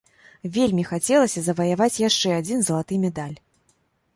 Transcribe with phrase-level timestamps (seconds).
[0.55, 3.37] Вельмі хацелася заваяваць яшчэ адзін залаты медаль.